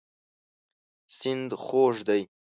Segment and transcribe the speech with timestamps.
[1.17, 2.21] سیند خوږ دی.